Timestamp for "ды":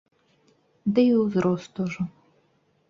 0.95-1.01